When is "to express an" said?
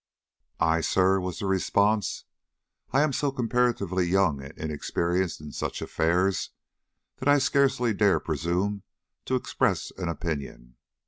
9.25-10.09